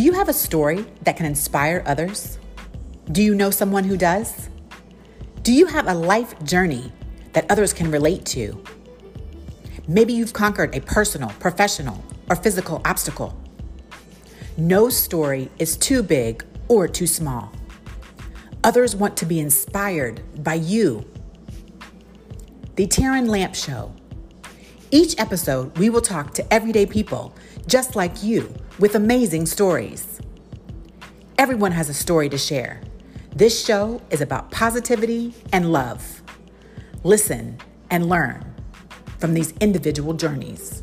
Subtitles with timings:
[0.00, 2.38] Do you have a story that can inspire others?
[3.12, 4.48] Do you know someone who does?
[5.42, 6.90] Do you have a life journey
[7.34, 8.64] that others can relate to?
[9.86, 13.38] Maybe you've conquered a personal, professional, or physical obstacle.
[14.56, 17.52] No story is too big or too small.
[18.64, 21.04] Others want to be inspired by you.
[22.76, 23.92] The Taryn Lamp Show.
[24.90, 27.36] Each episode, we will talk to everyday people
[27.66, 30.22] just like you with amazing stories.
[31.36, 32.80] Everyone has a story to share.
[33.36, 36.22] This show is about positivity and love.
[37.04, 37.58] Listen
[37.90, 38.54] and learn
[39.18, 40.82] from these individual journeys.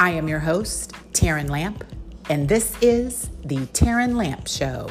[0.00, 1.84] I am your host, Taryn Lamp,
[2.30, 4.88] and this is the Taryn Lamp Show.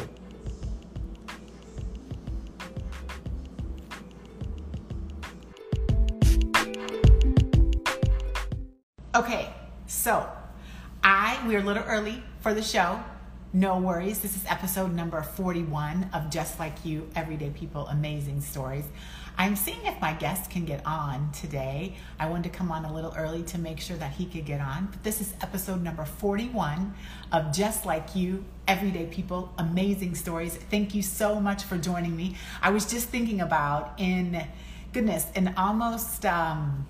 [9.16, 9.50] Okay,
[9.88, 10.30] so
[11.10, 13.02] I, we're a little early for the show.
[13.54, 14.20] No worries.
[14.20, 18.84] This is episode number 41 of Just Like You Everyday People Amazing Stories.
[19.38, 21.96] I'm seeing if my guest can get on today.
[22.20, 24.60] I wanted to come on a little early to make sure that he could get
[24.60, 24.90] on.
[24.92, 26.94] But this is episode number 41
[27.32, 30.58] of Just Like You Everyday People Amazing Stories.
[30.58, 32.36] Thank you so much for joining me.
[32.62, 34.46] I was just thinking about in,
[34.92, 36.86] goodness, in almost, um,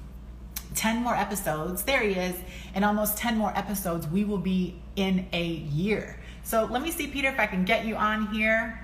[0.76, 1.84] 10 more episodes.
[1.84, 2.36] There he is.
[2.76, 6.20] In almost 10 more episodes, we will be in a year.
[6.44, 8.80] So let me see, Peter, if I can get you on here.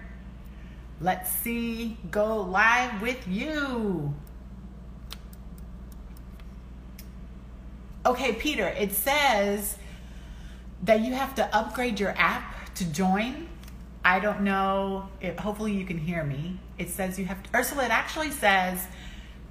[1.01, 4.13] Let's see, go live with you.
[8.05, 9.77] Okay, Peter, it says
[10.83, 13.47] that you have to upgrade your app to join.
[14.03, 15.07] I don't know.
[15.39, 16.59] Hopefully, you can hear me.
[16.77, 18.87] It says you have to, Ursula, it actually says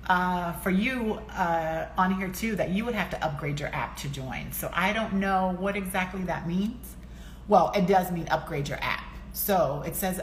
[0.09, 3.97] uh, for you uh, on here too that you would have to upgrade your app
[3.99, 4.51] to join.
[4.53, 6.97] So I don't know what exactly that means.
[7.49, 9.05] Well, it does mean upgrade your app.
[9.33, 10.21] So it says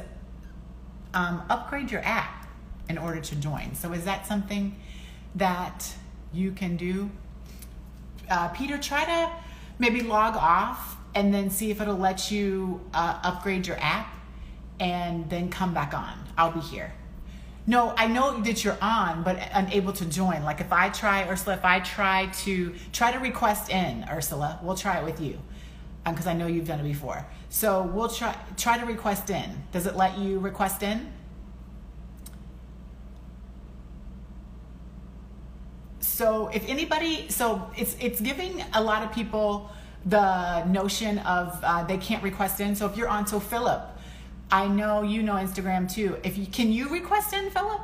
[1.13, 2.47] um, upgrade your app
[2.89, 3.75] in order to join.
[3.75, 4.75] So is that something
[5.35, 5.93] that
[6.33, 7.09] you can do?
[8.29, 9.31] Uh, Peter, try to
[9.79, 14.13] maybe log off and then see if it'll let you uh, upgrade your app
[14.79, 16.13] and then come back on.
[16.37, 16.93] I'll be here.
[17.69, 20.43] No, I know that you're on, but unable to join.
[20.43, 24.75] Like if I try, Ursula, if I try to try to request in, Ursula, we'll
[24.75, 25.37] try it with you
[26.03, 27.23] because um, I know you've done it before.
[27.49, 29.61] So we'll try try to request in.
[29.71, 31.13] Does it let you request in?
[35.99, 39.69] So if anybody, so it's it's giving a lot of people
[40.07, 42.75] the notion of uh, they can't request in.
[42.75, 43.83] So if you're on, so Philip,
[44.51, 46.17] I know you know Instagram too.
[46.23, 47.81] If you can you request in, Philip?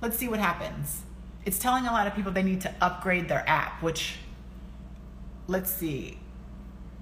[0.00, 1.02] Let's see what happens.
[1.44, 4.16] It's telling a lot of people they need to upgrade their app, which
[5.48, 6.18] let's see.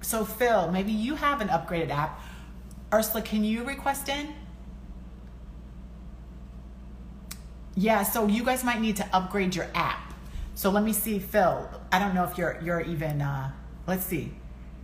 [0.01, 2.21] So Phil, maybe you have an upgraded app.
[2.93, 4.33] Ursula, can you request in?
[7.75, 10.13] Yeah, so you guys might need to upgrade your app.
[10.53, 11.69] So let me see, Phil.
[11.91, 13.21] I don't know if you're you're even.
[13.21, 13.51] Uh,
[13.87, 14.31] let's see.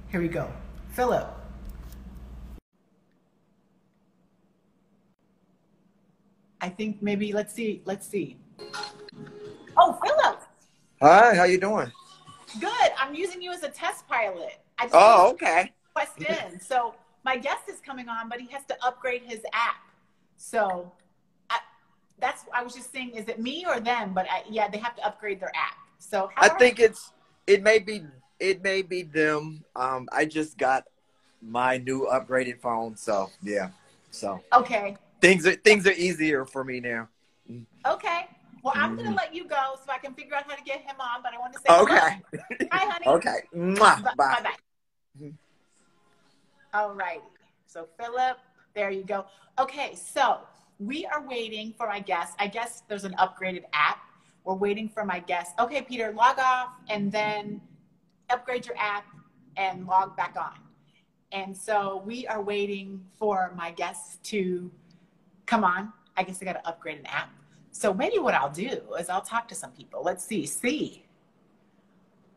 [0.09, 0.51] Here we go,
[0.89, 1.40] Philip.
[6.61, 7.81] I think maybe let's see.
[7.85, 8.37] Let's see.
[9.75, 10.41] Oh, Philip.
[11.01, 11.91] Hi, how you doing?
[12.59, 12.91] Good.
[12.99, 14.59] I'm using you as a test pilot.
[14.77, 15.73] I just oh, okay.
[15.93, 16.59] Quest in.
[16.61, 16.93] So
[17.25, 19.77] my guest is coming on, but he has to upgrade his app.
[20.37, 20.91] So
[21.49, 21.59] I,
[22.19, 24.13] that's I was just saying, is it me or them?
[24.13, 25.77] But I, yeah, they have to upgrade their app.
[25.97, 27.11] So I think it's
[27.47, 28.03] it may be
[28.39, 29.63] it may be them.
[29.75, 30.83] Um, I just got
[31.41, 33.69] my new upgraded phone, so yeah.
[34.11, 37.07] So okay, things are things are easier for me now.
[37.85, 38.27] Okay.
[38.63, 39.17] Well, I'm gonna mm-hmm.
[39.17, 41.23] let you go so I can figure out how to get him on.
[41.23, 42.21] But I want to say okay.
[42.71, 43.07] Hi, honey.
[43.07, 43.37] Okay.
[43.55, 44.03] Mwah.
[44.03, 44.13] Bye.
[44.17, 44.43] Bye.
[45.19, 45.31] Bye.
[46.73, 47.21] All right.
[47.67, 48.37] So Philip,
[48.75, 49.25] there you go.
[49.59, 49.95] Okay.
[49.95, 50.39] So
[50.79, 52.33] we are waiting for my guest.
[52.39, 53.99] I guess there's an upgraded app.
[54.43, 55.53] We're waiting for my guest.
[55.59, 57.61] Okay, Peter, log off and then
[58.31, 59.05] upgrade your app
[59.57, 60.53] and log back on.
[61.31, 64.71] And so we are waiting for my guests to
[65.51, 65.91] come on.
[66.15, 67.29] I guess I got to upgrade an app.
[67.71, 70.01] So maybe what I'll do is I'll talk to some people.
[70.01, 70.45] Let's see.
[70.45, 71.05] See.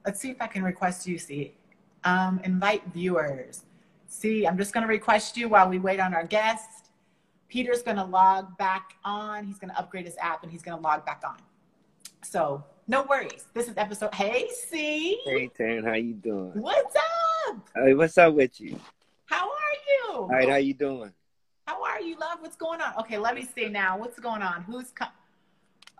[0.05, 1.17] Let's see if I can request you.
[1.17, 1.55] See.
[2.03, 3.63] Um, invite viewers.
[4.09, 6.91] See, I'm just going to request you while we wait on our guest.
[7.49, 9.45] Peter's going to log back on.
[9.45, 11.37] He's going to upgrade his app and he's going to log back on.
[12.23, 13.47] So no worries.
[13.55, 14.13] This is episode.
[14.13, 15.21] Hey, C.
[15.25, 15.85] Hey, Taryn.
[15.85, 16.53] How you doing?
[16.55, 16.97] What's
[17.49, 17.69] up?
[17.77, 18.79] Hey, what's up with you?
[19.27, 20.15] How are you?
[20.15, 20.49] All right.
[20.49, 21.13] How you doing?
[21.95, 22.39] Are you, love?
[22.41, 22.93] What's going on?
[22.99, 23.97] Okay, let me see now.
[23.97, 24.65] What's going on?
[24.65, 25.11] Who's come?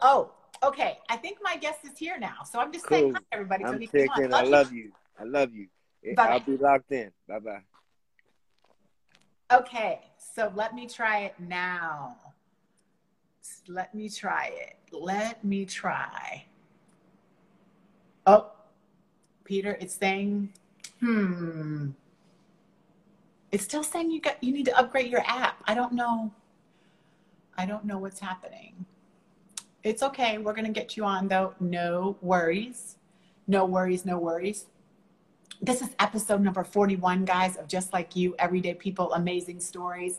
[0.03, 0.99] Oh, okay.
[1.09, 2.39] I think my guest is here now.
[2.51, 2.99] So I'm just cool.
[2.99, 3.65] saying hi, everybody.
[3.65, 4.35] I'm so checking.
[4.35, 4.91] I love you.
[5.21, 5.69] I love you.
[6.17, 6.33] Bye-bye.
[6.33, 7.13] I'll be locked in.
[7.29, 7.63] Bye bye.
[9.53, 12.17] Okay, so let me try it now.
[13.69, 14.77] Let me try it.
[14.91, 16.45] Let me try.
[18.27, 18.51] Oh,
[19.45, 20.53] Peter, it's saying,
[20.99, 21.91] hmm.
[23.55, 25.63] It's still saying you got you need to upgrade your app.
[25.65, 26.33] I don't know.
[27.57, 28.85] I don't know what's happening.
[29.85, 30.39] It's okay.
[30.39, 31.55] We're gonna get you on though.
[31.61, 32.97] No worries.
[33.47, 34.67] No worries, no worries.
[35.63, 40.19] This is episode number 41, guys, of Just Like You, Everyday People, Amazing Stories.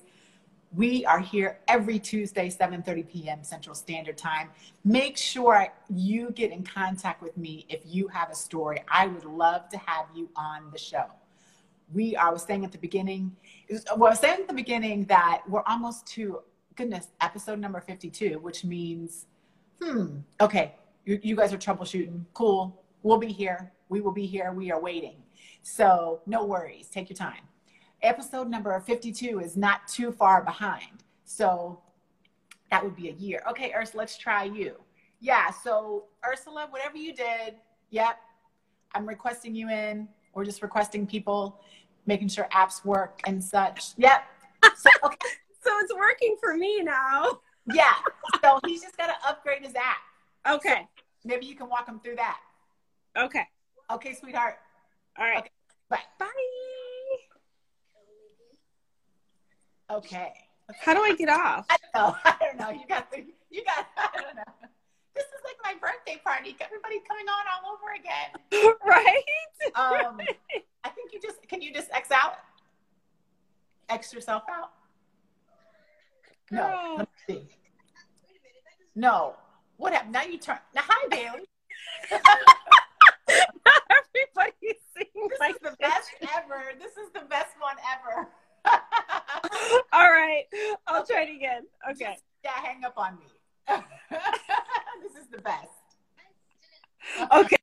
[0.74, 3.44] We are here every Tuesday, 7:30 p.m.
[3.44, 4.50] Central Standard Time.
[4.86, 8.82] Make sure you get in contact with me if you have a story.
[8.88, 11.08] I would love to have you on the show.
[11.94, 13.36] We I was saying at the beginning,
[13.70, 16.40] was, well, I was saying at the beginning that we're almost to,
[16.76, 19.28] goodness, episode number 52, which means,
[19.82, 22.26] hmm, okay, you, you guys are troubleshooting.
[22.34, 22.82] Cool.
[23.04, 23.72] We'll be here.
[23.90, 24.52] We will be here.
[24.52, 25.18] We are waiting.
[25.62, 26.88] So no worries.
[26.88, 27.42] Take your time
[28.06, 31.04] episode number 52 is not too far behind.
[31.26, 31.82] So
[32.72, 33.42] that would be a year.
[33.50, 34.76] Okay, Ursula, let's try you.
[35.20, 37.56] Yeah, so Ursula, whatever you did,
[37.90, 38.18] yep,
[38.94, 40.08] I'm requesting you in.
[40.36, 41.60] We're just requesting people,
[42.06, 43.94] making sure apps work and such.
[43.98, 44.24] Yep.
[44.76, 45.18] So, okay.
[45.64, 47.40] so it's working for me now.
[47.74, 47.94] Yeah.
[48.44, 50.56] So he's just got to upgrade his app.
[50.56, 50.88] Okay.
[51.24, 52.38] So maybe you can walk him through that.
[53.18, 53.48] Okay.
[53.92, 54.56] Okay, sweetheart.
[55.18, 55.40] All right.
[55.40, 55.50] Okay.
[55.90, 56.00] Bye.
[56.20, 56.28] Bye.
[59.90, 60.34] Okay.
[60.82, 61.66] How do I get off?
[61.70, 62.16] I don't know.
[62.26, 62.70] I don't know.
[62.72, 64.70] You got the, you got, I don't know.
[65.16, 66.56] This is like my birthday party.
[66.60, 68.76] Everybody's coming on all over again.
[68.86, 69.24] right?
[69.76, 70.20] Um,
[70.84, 72.36] I think you just, can you just X out?
[73.90, 74.72] X yourself out?
[76.52, 76.96] No.
[76.98, 77.48] Let me see.
[78.96, 79.36] No.
[79.78, 80.14] What happened?
[80.14, 80.58] Now you turn.
[80.74, 81.46] Now, hi, Bailey.
[83.90, 86.72] Everybody's seeing this is the best ever.
[86.80, 88.28] This is the best one ever.
[89.94, 90.44] All right.
[90.88, 91.64] I'll try it again.
[91.92, 92.14] Okay.
[92.14, 93.26] Just, yeah, hang up on me.
[95.02, 95.70] This is the best.
[97.34, 97.56] Okay.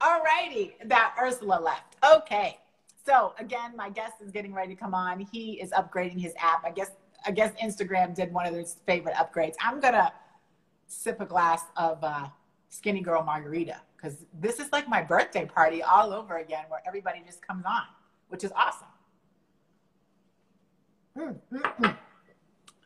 [0.00, 0.76] All righty.
[0.84, 1.96] That Ursula left.
[2.04, 2.58] Okay.
[3.06, 5.20] So again, my guest is getting ready to come on.
[5.32, 6.64] He is upgrading his app.
[6.64, 6.90] I guess
[7.26, 9.54] I guess Instagram did one of their favorite upgrades.
[9.60, 10.12] I'm gonna
[10.86, 12.28] sip a glass of uh,
[12.68, 17.22] Skinny Girl Margarita because this is like my birthday party all over again, where everybody
[17.26, 17.82] just comes on,
[18.28, 18.88] which is awesome.
[21.18, 21.96] Mm, mm, mm.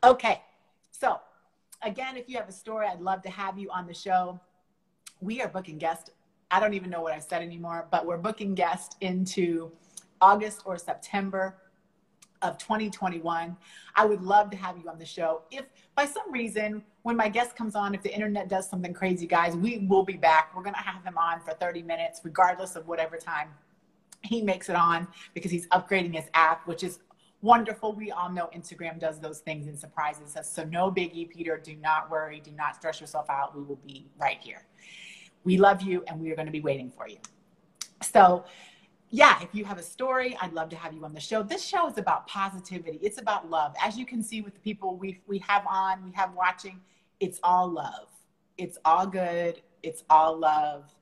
[0.03, 0.41] Okay,
[0.91, 1.19] so
[1.85, 4.39] again, if you have a story, I'd love to have you on the show.
[5.21, 6.09] We are booking guests.
[6.51, 9.71] I don't even know what I said anymore, but we're booking guests into
[10.19, 11.55] August or September
[12.41, 13.55] of 2021.
[13.95, 15.43] I would love to have you on the show.
[15.51, 15.65] If
[15.95, 19.55] by some reason, when my guest comes on, if the internet does something crazy, guys,
[19.55, 20.55] we will be back.
[20.55, 23.49] We're going to have him on for 30 minutes, regardless of whatever time
[24.21, 26.99] he makes it on, because he's upgrading his app, which is
[27.45, 27.93] wonderful.
[27.93, 30.51] We all know Instagram does those things and surprises us.
[30.51, 31.57] So no biggie, Peter.
[31.63, 32.41] Do not worry.
[32.43, 33.55] Do not stress yourself out.
[33.55, 34.65] We will be right here.
[35.43, 37.17] We love you and we are going to be waiting for you.
[38.01, 38.45] So
[39.11, 41.43] yeah, if you have a story, I'd love to have you on the show.
[41.43, 42.99] This show is about positivity.
[43.01, 43.75] It's about love.
[43.81, 46.81] As you can see with the people we we have on, we have watching,
[47.19, 48.07] it's all love.
[48.57, 49.61] It's all good.
[49.83, 50.93] It's all love.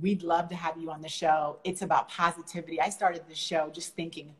[0.00, 1.60] We'd love to have you on the show.
[1.64, 2.80] It's about positivity.
[2.80, 4.34] I started this show just thinking,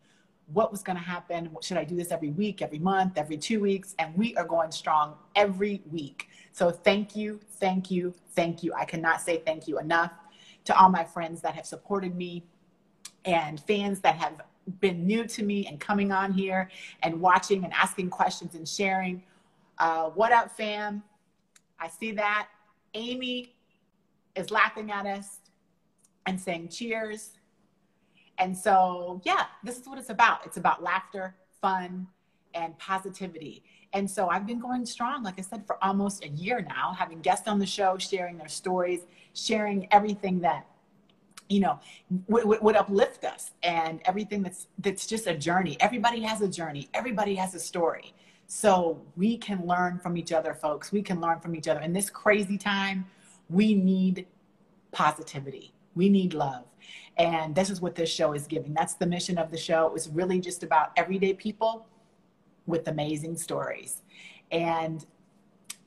[0.52, 1.54] what was going to happen.
[1.60, 3.94] Should I do this every week, every month, every two weeks?
[3.98, 6.28] And we are going strong every week.
[6.52, 8.72] So thank you, thank you, thank you.
[8.74, 10.12] I cannot say thank you enough
[10.64, 12.44] to all my friends that have supported me
[13.24, 14.42] and fans that have
[14.80, 16.70] been new to me and coming on here
[17.02, 19.22] and watching and asking questions and sharing.
[19.78, 21.02] Uh, what up, fam?
[21.78, 22.48] I see that.
[22.94, 23.54] Amy
[24.34, 25.40] is laughing at us
[26.26, 27.37] and saying cheers.
[28.38, 30.46] And so, yeah, this is what it's about.
[30.46, 32.06] It's about laughter, fun,
[32.54, 33.64] and positivity.
[33.92, 37.20] And so I've been going strong, like I said, for almost a year now, having
[37.20, 39.00] guests on the show, sharing their stories,
[39.34, 40.66] sharing everything that
[41.48, 41.80] you know
[42.28, 45.76] would, would uplift us and everything that's that's just a journey.
[45.80, 46.88] Everybody has a journey.
[46.92, 48.14] Everybody has a story.
[48.46, 50.92] So we can learn from each other folks.
[50.92, 51.80] We can learn from each other.
[51.80, 53.06] In this crazy time
[53.48, 54.26] we need
[54.92, 55.72] positivity.
[55.94, 56.67] We need love
[57.16, 58.74] and this is what this show is giving.
[58.74, 59.92] That's the mission of the show.
[59.94, 61.86] It's really just about everyday people
[62.66, 64.02] with amazing stories.
[64.50, 65.04] And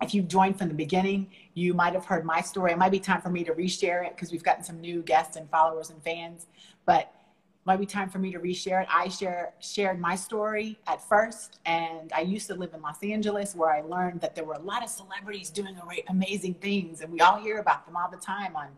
[0.02, 2.72] if you've joined from the beginning, you might have heard my story.
[2.72, 5.36] It might be time for me to reshare it because we've gotten some new guests
[5.36, 6.48] and followers and fans.
[6.86, 7.14] But
[7.66, 8.88] might be time for me to reshare it.
[8.92, 13.56] I share shared my story at first, and I used to live in Los Angeles
[13.56, 15.78] where I learned that there were a lot of celebrities doing
[16.10, 18.70] amazing things, and we all hear about them all the time on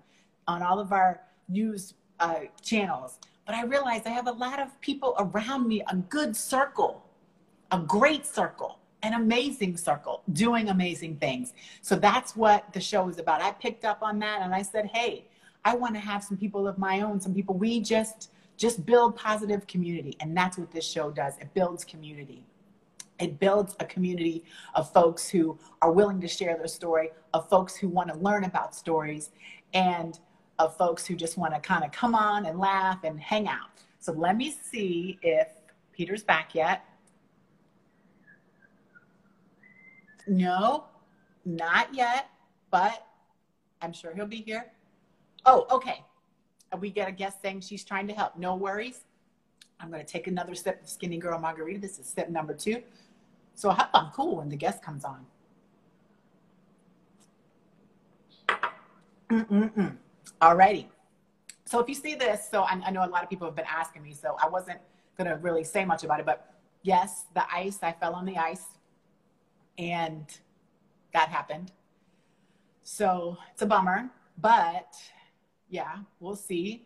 [0.47, 3.19] on all of our news uh, channels.
[3.45, 7.03] But I realized I have a lot of people around me, a good circle,
[7.71, 11.53] a great circle, an amazing circle, doing amazing things.
[11.81, 13.41] So that's what the show is about.
[13.41, 15.25] I picked up on that and I said, hey,
[15.65, 19.15] I want to have some people of my own, some people we just just build
[19.15, 20.15] positive community.
[20.21, 21.37] And that's what this show does.
[21.39, 22.45] It builds community.
[23.19, 27.75] It builds a community of folks who are willing to share their story, of folks
[27.75, 29.31] who want to learn about stories,
[29.73, 30.19] and
[30.59, 33.69] of folks who just want to kind of come on and laugh and hang out.
[33.99, 35.47] So let me see if
[35.91, 36.85] Peter's back yet.
[40.27, 40.85] No,
[41.45, 42.29] not yet,
[42.71, 43.05] but
[43.81, 44.71] I'm sure he'll be here.
[45.45, 46.03] Oh, okay.
[46.79, 48.37] We get a guest saying she's trying to help.
[48.37, 49.01] No worries.
[49.79, 51.79] I'm going to take another sip of Skinny Girl Margarita.
[51.79, 52.81] This is sip number two.
[53.53, 55.25] So I hope I'm cool when the guest comes on.
[59.29, 59.97] Mm-mm-mm.
[60.43, 60.87] Alrighty.
[61.63, 63.63] So if you see this, so I, I know a lot of people have been
[63.65, 64.77] asking me, so I wasn't
[65.17, 68.35] going to really say much about it, but yes, the ice, I fell on the
[68.35, 68.65] ice
[69.77, 70.25] and
[71.13, 71.71] that happened.
[72.83, 74.93] So it's a bummer, but
[75.69, 76.83] yeah, we'll see.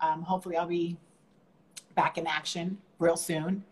[0.00, 0.96] Um, hopefully, I'll be
[1.94, 3.64] back in action real soon.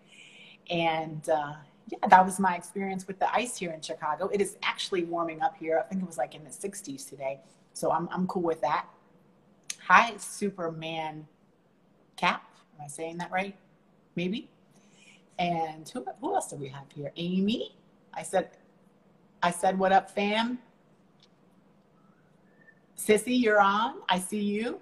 [0.68, 1.54] And uh,
[1.88, 4.28] yeah, that was my experience with the ice here in Chicago.
[4.28, 5.78] It is actually warming up here.
[5.78, 7.40] I think it was like in the 60s today.
[7.72, 8.86] So I'm, I'm cool with that.
[9.88, 11.28] Hi, Superman
[12.16, 12.42] Cap.
[12.74, 13.56] Am I saying that right?
[14.16, 14.50] Maybe.
[15.38, 17.12] And who, who else do we have here?
[17.14, 17.76] Amy.
[18.12, 18.50] I said,
[19.44, 20.58] I said, what up, fam?
[22.98, 23.98] Sissy, you're on.
[24.08, 24.80] I see you.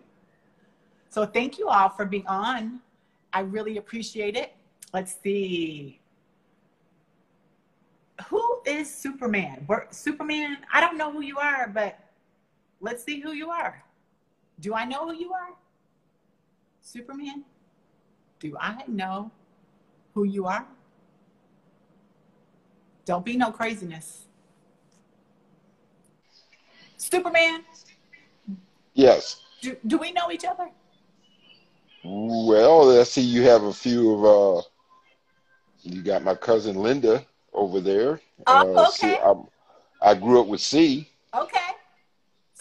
[1.11, 2.81] So thank you all for being on.
[3.31, 4.55] I really appreciate it.
[4.95, 6.01] Let's see.
[8.29, 9.69] Who is Superman?
[9.91, 11.99] Superman, I don't know who you are, but
[12.81, 13.84] let's see who you are.
[14.65, 15.51] Do I know who you are?
[16.81, 17.45] Superman?
[18.41, 19.31] Do I know
[20.15, 20.65] who you are?
[23.05, 24.23] Don't be no craziness.
[26.97, 27.65] Superman?
[28.95, 29.43] Yes.
[29.61, 30.71] Do, do we know each other?
[32.03, 34.63] Well, I see you have a few of, uh,
[35.83, 38.19] you got my cousin Linda over there.
[38.47, 39.21] Oh, uh, okay.
[40.01, 41.11] I grew up with C.
[41.35, 41.64] Okay.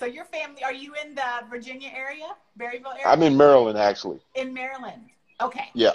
[0.03, 2.27] So your family, are you in the Virginia area,
[2.59, 3.05] Berryville area?
[3.05, 4.19] I'm in Maryland, actually.
[4.35, 5.03] In Maryland.
[5.39, 5.69] Okay.
[5.73, 5.93] Yeah.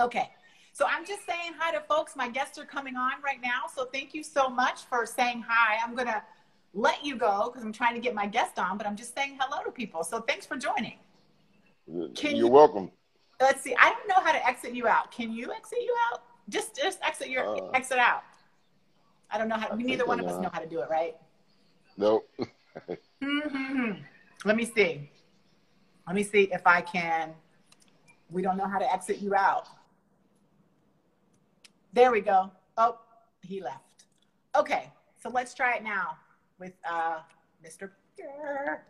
[0.00, 0.30] Okay.
[0.72, 2.16] So I'm just saying hi to folks.
[2.16, 3.64] My guests are coming on right now.
[3.74, 5.76] So thank you so much for saying hi.
[5.84, 6.22] I'm going to
[6.72, 9.36] let you go because I'm trying to get my guest on, but I'm just saying
[9.38, 10.02] hello to people.
[10.02, 10.94] So thanks for joining.
[12.14, 12.90] Can You're you, welcome.
[13.38, 13.76] Let's see.
[13.78, 15.12] I don't know how to exit you out.
[15.12, 16.22] Can you exit you out?
[16.48, 18.22] Just just exit your uh, exit out.
[19.30, 19.74] I don't know how.
[19.74, 21.16] neither one of us know how to do it, right?
[21.98, 22.26] Nope.
[23.22, 23.92] mm-hmm.
[24.44, 25.10] Let me see.
[26.06, 27.34] Let me see if I can.
[28.30, 29.68] We don't know how to exit you out.
[31.92, 32.50] There we go.
[32.76, 32.98] Oh,
[33.42, 34.04] he left.
[34.54, 34.90] Okay,
[35.22, 36.16] so let's try it now
[36.58, 37.20] with uh,
[37.64, 37.90] Mr.
[38.16, 38.84] Peter.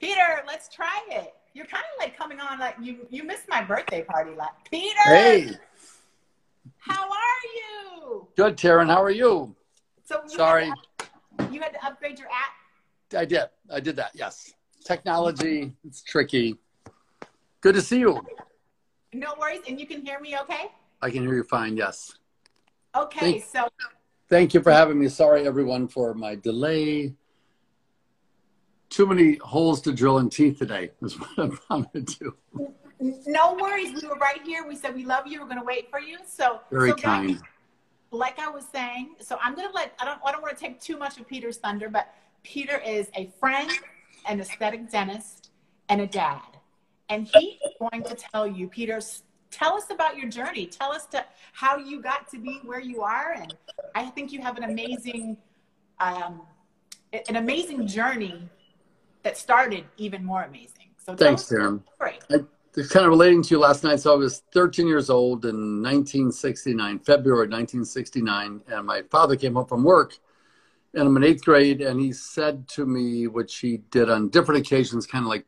[0.00, 1.34] Peter, let's try it.
[1.54, 5.00] You're kind of like coming on like you you missed my birthday party like Peter.
[5.04, 5.50] Hey.
[6.78, 8.28] How are you?
[8.36, 8.86] Good, Taryn.
[8.86, 9.54] How are you?
[10.04, 10.72] So you sorry.
[11.38, 12.52] Had you had to upgrade your app.
[13.16, 13.44] I did.
[13.70, 14.12] I did that.
[14.14, 14.54] Yes.
[14.84, 15.72] Technology.
[15.84, 16.56] It's tricky.
[17.60, 18.20] Good to see you.
[19.12, 20.70] No worries, and you can hear me okay?
[21.00, 21.76] I can hear you fine.
[21.76, 22.12] Yes.
[22.94, 23.68] Okay, thank, so.
[24.28, 25.08] Thank you for having me.
[25.08, 27.14] Sorry, everyone, for my delay
[28.90, 32.36] too many holes to drill in teeth today is what I'm trying to do.
[33.26, 34.02] No worries.
[34.02, 34.66] We were right here.
[34.66, 35.40] We said we love you.
[35.40, 36.18] We're going to wait for you.
[36.26, 37.34] So very so kind.
[37.34, 37.42] Guys,
[38.10, 40.60] like I was saying, so I'm going to let I don't I don't want to
[40.60, 42.12] take too much of Peter's thunder, but
[42.48, 43.70] Peter is a friend,
[44.26, 45.50] an aesthetic dentist,
[45.90, 46.40] and a dad,
[47.10, 49.00] and he is going to tell you, Peter.
[49.50, 50.66] Tell us about your journey.
[50.66, 53.54] Tell us to how you got to be where you are, and
[53.94, 55.36] I think you have an amazing,
[56.00, 56.40] um,
[57.12, 58.48] an amazing journey
[59.24, 60.88] that started even more amazing.
[61.04, 61.82] So thanks, Taryn.
[62.30, 64.00] kind of relating to you last night.
[64.00, 69.66] So I was 13 years old in 1969, February 1969, and my father came home
[69.66, 70.18] from work,
[70.94, 74.60] and I'm in eighth grade, and he said to me, which he did on different
[74.60, 75.44] occasions, kind of like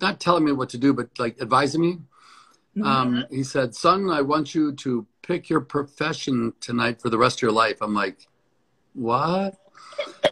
[0.00, 1.92] not telling me what to do, but like advising me.
[2.76, 2.82] Mm-hmm.
[2.82, 7.38] Um, he said, "Son, I want you to pick your profession tonight for the rest
[7.38, 8.26] of your life." I'm like,
[8.94, 9.56] "What?"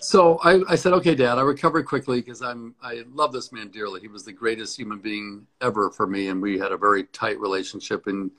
[0.00, 3.68] so I, I, said, okay, Dad, I recovered quickly because I'm I love this man
[3.68, 4.00] dearly.
[4.00, 7.38] He was the greatest human being ever for me, and we had a very tight
[7.38, 8.06] relationship.
[8.06, 8.30] And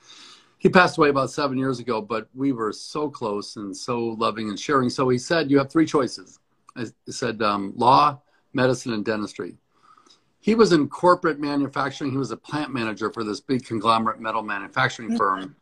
[0.64, 4.48] he passed away about seven years ago, but we were so close and so loving
[4.48, 4.90] and sharing.
[4.90, 6.40] So he said, you have three choices.
[6.78, 8.22] I said, um, law,
[8.54, 9.58] medicine, and dentistry.
[10.40, 12.12] he was in corporate manufacturing.
[12.12, 15.56] He was a plant manager for this big conglomerate metal manufacturing firm.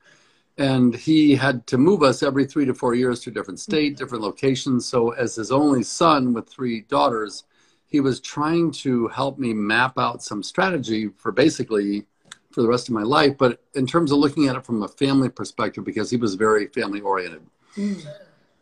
[0.60, 3.98] And he had to move us every three to four years to a different state,
[3.98, 4.86] different locations.
[4.86, 7.46] So, as his only son with three daughters,
[7.88, 12.06] he was trying to help me map out some strategy for basically
[12.54, 13.38] for the rest of my life.
[13.38, 16.68] But in terms of looking at it from a family perspective, because he was very
[16.68, 17.42] family oriented.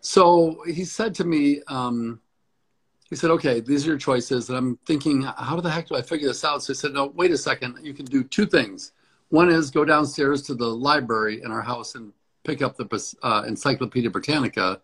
[0.01, 2.21] So he said to me, um,
[3.09, 4.49] he said, okay, these are your choices.
[4.49, 6.61] And I'm thinking, how the heck do I figure this out?
[6.61, 7.79] So he said, no, wait a second.
[7.81, 8.91] You can do two things.
[9.29, 13.43] One is go downstairs to the library in our house and pick up the uh,
[13.47, 14.81] Encyclopedia Britannica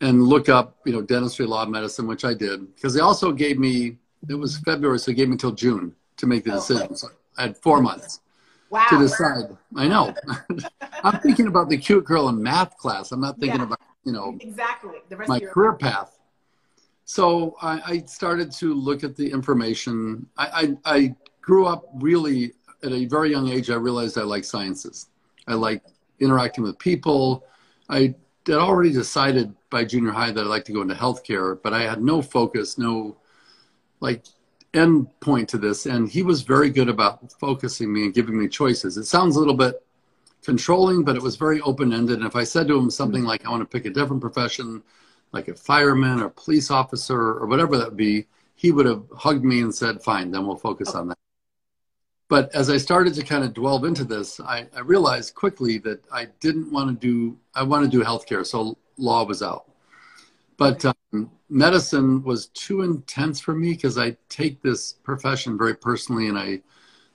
[0.00, 2.74] and look up, you know, dentistry, law, medicine, which I did.
[2.74, 6.26] Because they also gave me, it was February, so they gave me until June to
[6.26, 6.94] make the decision.
[6.94, 8.20] So I had four months
[8.70, 8.86] Wow.
[8.90, 9.56] to decide.
[9.76, 10.14] I know.
[11.04, 13.12] I'm thinking about the cute girl in math class.
[13.12, 13.66] I'm not thinking Yeah.
[13.66, 14.98] about, you know, Exactly.
[15.08, 16.18] The rest my career path.
[17.04, 20.26] So I, I started to look at the information.
[20.36, 23.70] I, I, I grew up really at a very young age.
[23.70, 25.06] I realized I like sciences.
[25.46, 25.82] I like
[26.20, 27.44] interacting with people.
[27.88, 28.14] I
[28.46, 31.82] had already decided by junior high that I'd like to go into healthcare, but I
[31.82, 33.16] had no focus, no
[34.00, 34.24] like
[34.74, 35.86] end point to this.
[35.86, 38.96] And he was very good about focusing me and giving me choices.
[38.96, 39.82] It sounds a little bit
[40.42, 42.18] controlling, but it was very open ended.
[42.18, 44.82] And if I said to him something like, I want to pick a different profession,
[45.32, 49.60] like a fireman or police officer or whatever that be, he would have hugged me
[49.60, 51.18] and said, fine, then we'll focus on that.
[52.28, 56.04] But as I started to kind of delve into this, I, I realized quickly that
[56.12, 58.44] I didn't want to do, I want to do healthcare.
[58.44, 59.70] So law was out.
[60.56, 66.28] But um, medicine was too intense for me because I take this profession very personally
[66.28, 66.60] and I,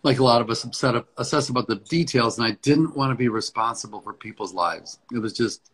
[0.03, 3.15] like a lot of us, upset, obsess about the details and I didn't want to
[3.15, 4.99] be responsible for people's lives.
[5.13, 5.71] It was just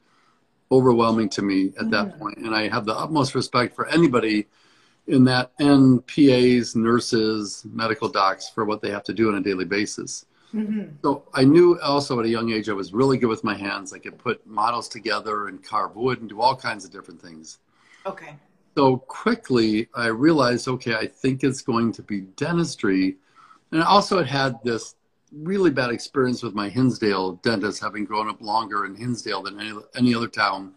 [0.72, 2.38] overwhelming to me at that point.
[2.38, 4.48] And I have the utmost respect for anybody
[5.08, 9.42] in that and PAs, nurses, medical docs for what they have to do on a
[9.42, 10.26] daily basis.
[10.54, 10.94] Mhm.
[11.02, 13.94] So I knew also at a young age I was really good with my hands.
[13.94, 17.60] I could put models together and carve wood and do all kinds of different things.
[18.06, 18.36] Okay.
[18.80, 23.18] So quickly I realized, okay, I think it's going to be dentistry.
[23.74, 24.96] And I also had had this
[25.34, 29.78] really bad experience with my Hinsdale dentist, having grown up longer in Hinsdale than any,
[29.98, 30.72] any other town,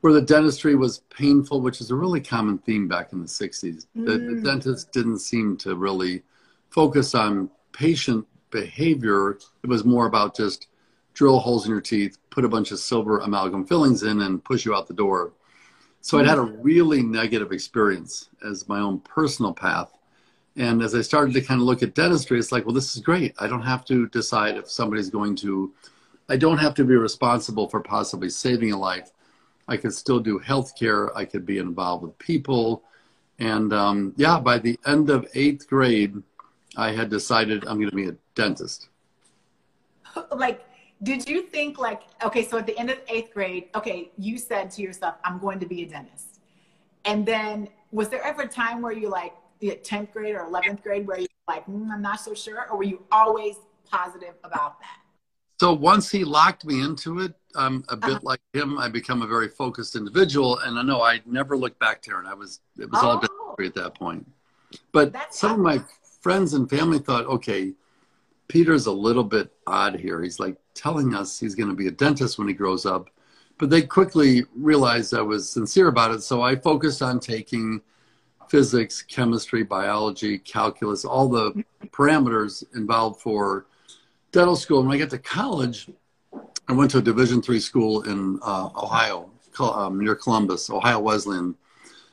[0.00, 3.86] where the dentistry was painful, which is a really common theme back in the 60s.
[3.94, 4.42] The, the Mm.
[4.42, 6.24] dentist didn't seem to really
[6.70, 9.38] focus on patient behavior.
[9.62, 10.66] It was more about just
[11.14, 14.64] drill holes in your teeth, put a bunch of silver amalgam fillings in, and push
[14.64, 15.34] you out the door.
[16.08, 19.92] So I'd had a really negative experience as my own personal path.
[20.56, 23.02] And as I started to kind of look at dentistry, it's like, well, this is
[23.02, 23.34] great.
[23.38, 25.70] I don't have to decide if somebody's going to,
[26.30, 29.10] I don't have to be responsible for possibly saving a life.
[29.68, 31.10] I could still do healthcare.
[31.14, 32.84] I could be involved with people.
[33.38, 36.22] And um, yeah, by the end of eighth grade,
[36.74, 38.88] I had decided I'm going to be a dentist.
[40.34, 40.64] like
[41.02, 44.70] did you think like okay so at the end of eighth grade okay you said
[44.70, 46.40] to yourself i'm going to be a dentist
[47.04, 50.82] and then was there ever a time where you like the 10th grade or 11th
[50.82, 53.56] grade where you like mm, i'm not so sure or were you always
[53.88, 54.98] positive about that
[55.60, 58.20] So once he locked me into it, I'm a bit Uh-huh.
[58.30, 58.78] like him.
[58.78, 62.26] I become a very focused individual, and I know I never looked back, Taryn.
[62.26, 63.20] I was it was all Oh.
[63.56, 64.22] dentistry at that point.
[64.92, 65.78] But That's some of my
[66.20, 67.72] friends and family thought, okay,
[68.48, 70.22] Peter's a little bit odd here.
[70.22, 73.10] He's like telling us he's going to be a dentist when he grows up,
[73.58, 76.22] but they quickly realized I was sincere about it.
[76.22, 77.80] So I focused on taking
[78.48, 81.46] physics, chemistry, biology, calculus, all the
[81.98, 83.66] parameters involved for
[84.32, 84.82] dental school.
[84.82, 85.90] When I got to college,
[86.68, 91.56] I went to a Division three school in uh, Ohio, um, near Columbus, Ohio Wesleyan,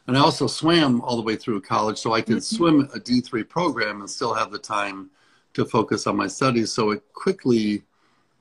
[0.08, 3.22] and I also swam all the way through college, so I could swim a D
[3.22, 4.98] three program and still have the time
[5.54, 6.72] to focus on my studies.
[6.72, 7.84] So it quickly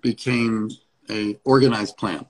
[0.04, 0.70] became
[1.10, 2.24] a organized plan.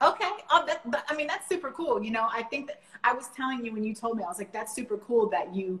[0.00, 0.30] okay.
[0.50, 2.02] Oh, that, but, i mean that's super cool.
[2.02, 4.38] You know i think that i was telling you when you told me i was
[4.38, 5.78] like that's super cool that you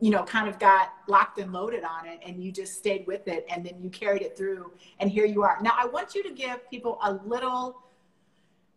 [0.00, 3.28] you know kind of got locked and loaded on it and you just stayed with
[3.28, 5.58] it and then you carried it through and here you are.
[5.60, 7.82] Now i want you to give people a little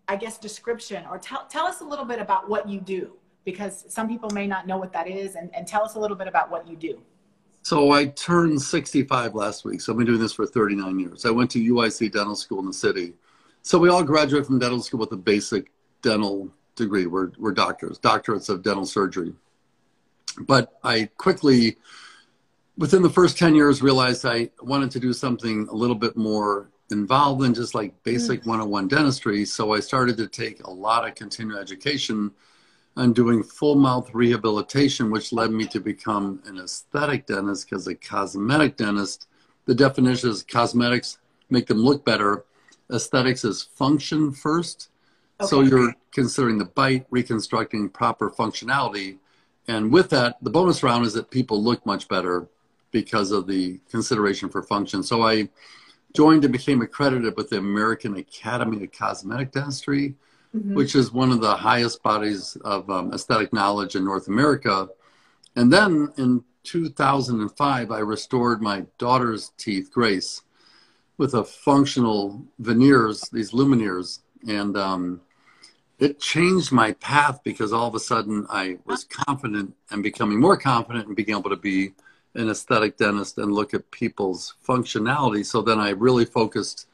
[0.08, 3.14] i guess description or tell, tell us a little bit about what you do
[3.46, 6.18] because some people may not know what that is and, and tell us a little
[6.18, 7.02] bit about what you do
[7.64, 9.82] So I turned 65 last week.
[9.82, 11.26] So I've been doing this for 39 years.
[11.26, 13.14] I went to UIC Dental School in the city.
[13.62, 15.72] So we all graduate from dental school with a basic
[16.02, 17.06] dental degree.
[17.06, 19.34] We're, we're doctors, doctorates of dental surgery.
[20.40, 21.78] But I quickly,
[22.78, 26.72] within the first 10 years, realized I wanted to do something a little bit more
[26.90, 28.50] involved than just like basic hmm.
[28.50, 29.46] 101 dentistry.
[29.46, 32.32] So I started to take a lot of continuing education
[32.98, 37.96] on doing full mouth rehabilitation, which led me to become an aesthetic dentist because a
[37.96, 39.28] cosmetic dentist,
[39.66, 41.18] the definition is cosmetics
[41.52, 42.46] make them look better.
[42.92, 44.90] Aesthetics is function first.
[45.46, 49.18] So you're considering the bite, reconstructing proper functionality.
[49.68, 52.48] And with that, the bonus round is that people look much better
[52.92, 55.02] because of the consideration for function.
[55.02, 55.50] So I
[56.14, 60.14] joined and became accredited with the American Academy of Cosmetic Dentistry,
[60.56, 60.74] Mhm.
[60.76, 64.90] which is one of the highest bodies of um, aesthetic knowledge in North America.
[65.56, 70.42] And then in 2005, I restored my daughter's teeth, Grace,
[71.18, 74.20] with a functional veneers, these lumineers.
[74.46, 75.22] And um,
[76.00, 80.58] it changed my path because all of a sudden I was confident and becoming more
[80.58, 81.94] confident and being able to be
[82.36, 85.46] an aesthetic dentist and look at people's functionality.
[85.46, 86.88] So then I really focused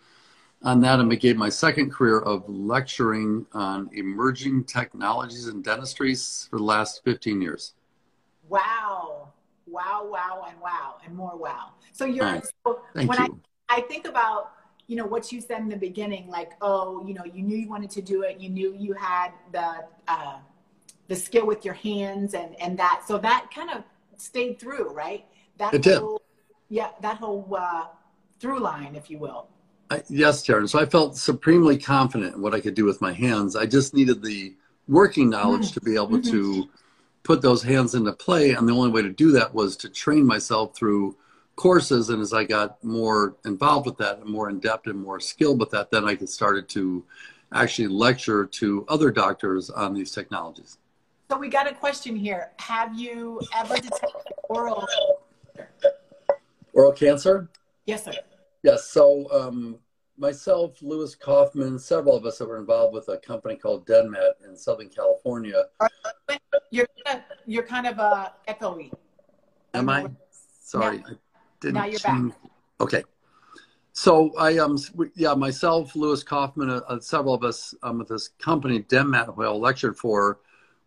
[0.64, 6.58] on that and became my second career of lecturing on emerging technologies in dentistry for
[6.58, 7.74] the last 15 years.
[8.50, 9.30] Wow.
[9.70, 11.72] Wow, wow, and wow, and more wow.
[11.92, 12.46] So you're Right.
[12.66, 13.42] so Thank when you.
[13.70, 14.54] I, I think about,
[14.88, 17.68] you know, what you said in the beginning, like, oh, you know, you knew you
[17.68, 20.38] wanted to do it, you knew you had the uh,
[21.10, 23.04] the skill with your hands and and that.
[23.06, 23.84] So that kind of
[24.16, 25.26] stayed through, right?
[25.58, 26.02] That It did.
[26.70, 27.88] yeah, that whole uh,
[28.40, 29.48] through line, if you will.
[29.90, 30.68] I, yes, Taryn.
[30.68, 33.56] So I felt supremely confident in what I could do with my hands.
[33.56, 34.56] I just needed the
[34.88, 35.74] working knowledge mm.
[35.74, 36.32] to be able mm-hmm.
[36.32, 36.70] to
[37.24, 38.52] put those hands into play.
[38.52, 41.16] And the only way to do that was to train myself through
[41.56, 42.10] courses.
[42.10, 45.60] And as I got more involved with that and more in depth and more skilled
[45.60, 47.04] with that, then I could started to
[47.54, 50.78] actually lecture to other doctors on these technologies.
[51.30, 52.52] So we got a question here.
[52.60, 54.88] Have you ever detected oral?
[56.74, 57.50] Oral cancer?
[57.86, 58.14] Yes, sir.
[58.68, 58.90] Yes.
[58.90, 59.78] So um,
[60.18, 64.58] myself, Lewis Kaufman, several of us that were involved with a company called DenMat in
[64.58, 65.64] Southern California.
[66.70, 68.92] You're kind of, you're kind of uh, echoey.
[69.74, 70.08] Am I?
[70.62, 71.14] Sorry, I
[71.62, 72.22] didn't now you're back.
[72.82, 73.04] Okay.
[73.94, 74.78] So I um
[75.16, 79.44] yeah myself, Lewis Kaufman, uh, uh, several of us um, with this company Denmat, who
[79.44, 80.40] I lectured for,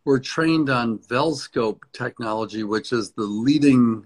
[0.05, 4.05] were trained on Velscope technology, which is the leading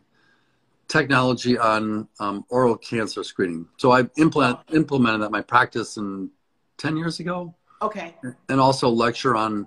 [0.99, 3.67] technology on um, oral cancer screening.
[3.79, 6.31] So I implement implemented that in my practice in
[6.79, 7.53] ten years ago
[7.83, 8.15] Okay.
[8.49, 9.67] and also lecture on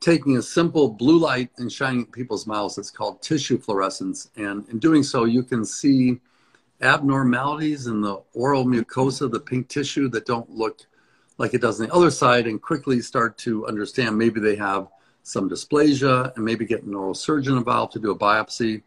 [0.00, 2.78] taking a simple blue light and shining people's mouths.
[2.78, 4.30] It's called tissue fluorescence.
[4.36, 6.20] And in doing so, you can see
[6.80, 10.80] abnormalities in the oral mucosa, the pink tissue that don't look
[11.36, 14.88] like it does on the other side, and quickly start to understand maybe they have
[15.22, 18.82] some dysplasia and maybe get an oral surgeon involved to do a biopsy.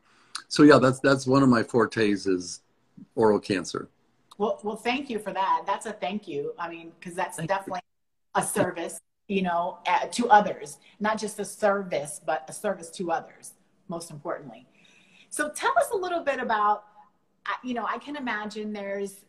[0.55, 2.61] So yeah, that's that's one of my fortes is
[3.15, 3.89] oral cancer.
[4.37, 5.63] Well, well, thank you for that.
[5.67, 6.53] That's a thank you.
[6.57, 7.81] I mean, because that's definitely
[8.35, 13.11] a service, you know, uh, to others, not just a service, but a service to
[13.11, 13.51] others,
[13.89, 14.65] most importantly.
[15.29, 16.85] So tell us a little bit about,
[17.61, 19.25] you know, I can imagine there's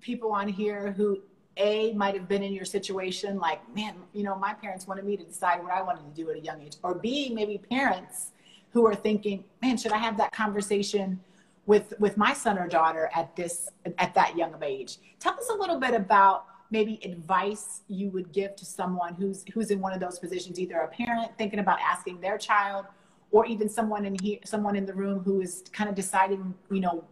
[0.00, 1.20] people on here who
[1.58, 5.16] a might have been in your situation like man you know my parents wanted me
[5.16, 8.30] to decide what i wanted to do at a young age or b maybe parents
[8.72, 11.20] who are thinking man should i have that conversation
[11.66, 15.48] with with my son or daughter at this at that young of age tell us
[15.50, 19.92] a little bit about maybe advice you would give to someone who's who's in one
[19.92, 22.86] of those positions either a parent thinking about asking their child
[23.30, 26.80] or even someone in here someone in the room who is kind of deciding you
[26.80, 27.04] know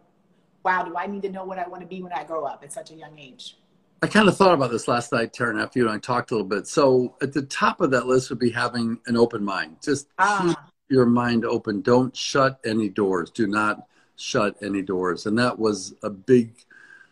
[0.63, 2.63] wow do i need to know what i want to be when i grow up
[2.63, 3.57] at such a young age
[4.01, 6.33] I kind of thought about this last night, Taryn, after you and I talked a
[6.33, 6.67] little bit.
[6.67, 9.75] So at the top of that list would be having an open mind.
[9.83, 11.81] Just ah your mind open.
[11.81, 13.29] Don't shut any doors.
[13.29, 15.25] Do not shut any doors.
[15.25, 16.53] And that was a big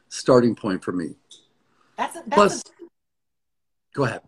[0.10, 1.16] starting point for me.
[1.98, 2.64] that's a, that's Plus, a,
[3.94, 4.22] go ahead.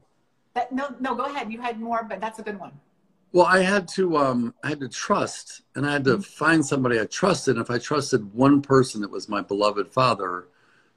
[0.53, 2.71] that, no no go ahead you had more but that's a good one
[3.31, 6.99] Well, I had to um, I had to trust, and I had to find somebody
[6.99, 7.55] I trusted.
[7.55, 10.45] And if I trusted one person, it was my beloved father,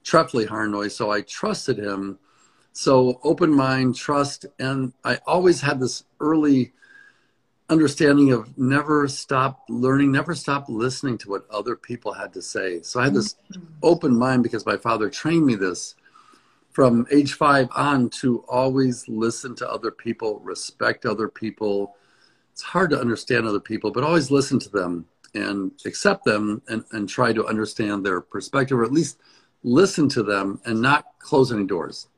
[0.05, 0.91] Trefley Harnoy.
[0.91, 2.19] So I trusted him.
[2.73, 6.73] So open mind, trust, and I always had this early
[7.73, 12.83] understanding of never stop learning, never stop listening to what other people had to say.
[12.83, 13.65] So I had this mm-hmm.
[13.83, 15.95] open mind because my father trained me this
[16.71, 21.97] from age five on to always listen to other people, respect other people.
[22.53, 26.85] It's hard to understand other people, but always listen to them and accept them and,
[26.93, 29.19] and try to understand their perspective or at least
[29.63, 32.09] listen to them and not close any doors.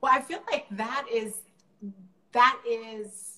[0.00, 1.34] well i feel like that is
[2.32, 3.35] that is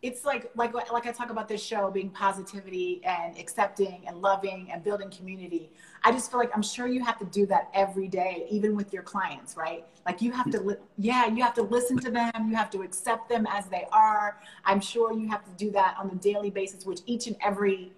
[0.00, 4.68] it's like like like I talk about this show being positivity and accepting and loving
[4.72, 5.70] and building community.
[6.04, 8.92] I just feel like I'm sure you have to do that every day, even with
[8.92, 9.84] your clients, right?
[10.06, 12.30] Like you have to, li- yeah, you have to listen to them.
[12.48, 14.40] You have to accept them as they are.
[14.64, 17.92] I'm sure you have to do that on a daily basis, which each and every,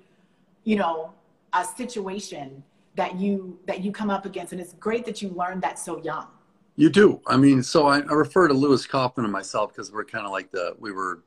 [0.65, 1.13] you know,
[1.53, 2.63] a situation
[2.97, 6.03] that you that you come up against, and it's great that you learned that so
[6.03, 6.29] young.
[6.77, 7.21] You do.
[7.27, 10.33] I mean, so I, I refer to Lewis Kaufman and myself because we're kind of
[10.33, 11.25] like the we were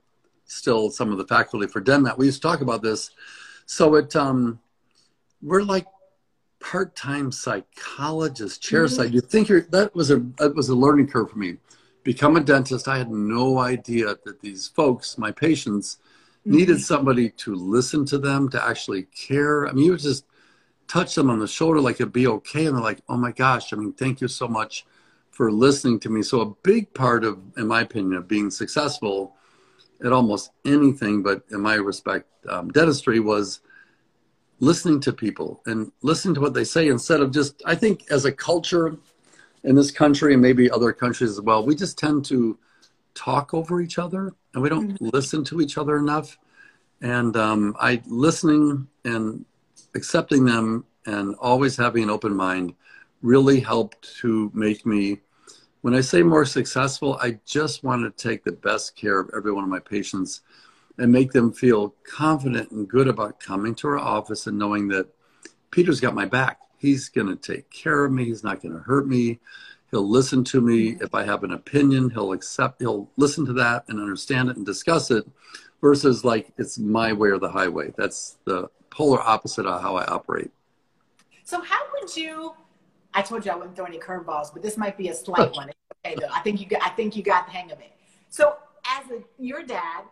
[0.53, 2.17] still some of the faculty for DenMat.
[2.17, 3.11] We used to talk about this.
[3.65, 4.59] So it um,
[5.41, 5.87] we're like
[6.59, 8.89] part-time psychologists, chair Mhm.
[8.89, 9.13] side.
[9.13, 11.57] You think you're that was a that was a learning curve for me.
[12.03, 12.87] Become a dentist.
[12.87, 15.97] I had no idea that these folks, my patients,
[16.45, 19.67] needed somebody to listen to them, to actually care.
[19.67, 20.25] I mean, you would just
[20.87, 23.71] touch them on the shoulder like it'd be okay, and they're like, "Oh my gosh!"
[23.71, 24.85] I mean, thank you so much
[25.31, 26.21] for listening to me.
[26.21, 29.35] So a big part of, in my opinion, of being successful
[30.03, 33.61] at almost anything, but in my respect, um, dentistry was
[34.59, 37.61] listening to people and listening to what they say instead of just.
[37.65, 38.97] I think as a culture
[39.63, 42.57] in this country and maybe other countries as well, we just tend to
[43.13, 46.37] talk over each other and we don't listen to each other enough.
[47.01, 49.45] And um, I listening and
[49.95, 52.73] accepting them and always having an open mind
[53.21, 55.19] really helped to make me
[55.83, 59.53] when i say more successful i just want to take the best care of every
[59.53, 60.41] one of my patients
[60.97, 65.07] and make them feel confident and good about coming to our office and knowing that
[65.71, 66.59] peter's got my back.
[66.77, 68.25] He's going to take care of me.
[68.25, 69.39] He's not going to hurt me.
[69.89, 70.97] He'll listen to me.
[71.01, 74.65] If i have an opinion he'll accept he'll listen to that and understand it and
[74.65, 75.25] discuss it
[75.81, 77.93] versus like it's my way or the highway.
[77.97, 80.51] That's the polar opposite of how i operate.
[81.43, 82.53] So how would you?
[83.13, 85.69] I told you I wouldn't throw any curveballs, but this might be a slight one.
[85.69, 86.33] It's okay though.
[86.33, 86.81] I think you got.
[86.83, 87.93] I think you got the hang of it.
[88.29, 90.03] So as a your dad,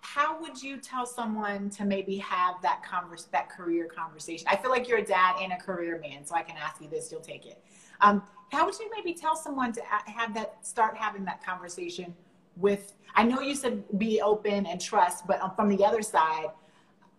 [0.00, 4.46] how would you tell someone to maybe have that converse that career conversation?
[4.50, 6.88] I feel like you're a dad and a career man, so I can ask you
[6.88, 7.10] this.
[7.10, 7.62] You'll take it.
[8.00, 12.14] Um, how would you maybe tell someone to have that start having that conversation
[12.56, 12.94] with?
[13.14, 16.48] I know you said be open and trust, but from the other side,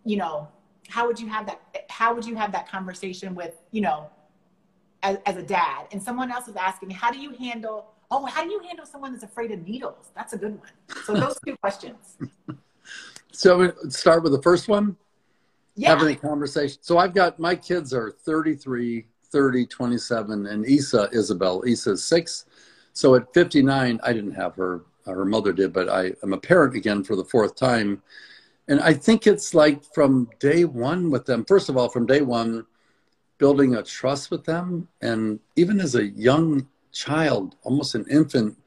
[0.06, 0.48] you know,
[0.90, 1.86] how would you have that?
[1.90, 4.10] How would you have that conversation with you know,
[5.04, 5.88] as, as a dad?
[5.92, 7.86] And someone else is asking, how do you handle?
[8.10, 10.12] Oh, how do you handle someone that's afraid of needles?
[10.16, 10.70] That's a good one.
[11.06, 12.18] So those two questions.
[13.32, 14.96] so start with the first one
[15.76, 15.96] Yeah.
[15.96, 16.78] having a conversation.
[16.82, 21.64] So I've got my kids are 33, 30, 27, and Isa, Isabel.
[21.68, 22.46] Isa's six.
[22.94, 24.82] So at 59, I didn't have her.
[25.06, 28.02] Her mother did, but I am a parent again for the fourth time.
[28.68, 32.20] And I think it's like from day one with them, first of all, from day
[32.22, 32.66] one,
[33.38, 34.88] building a trust with them.
[35.02, 38.58] And even as a young child, almost an infant,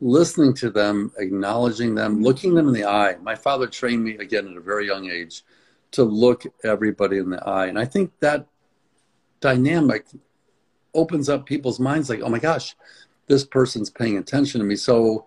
[0.00, 3.16] listening to them, acknowledging them, looking them in the eye.
[3.22, 5.44] My father trained me again at a very young age
[5.92, 7.66] to look everybody in the eye.
[7.66, 8.46] And I think that
[9.40, 10.06] dynamic
[10.94, 12.76] opens up people's minds like, oh my gosh,
[13.26, 14.76] this person's paying attention to me.
[14.76, 15.26] So